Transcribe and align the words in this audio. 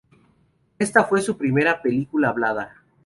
Esta 0.79 1.03
fue 1.03 1.21
su 1.21 1.37
primera 1.37 1.79
película 1.79 2.29
hablada. 2.29 2.73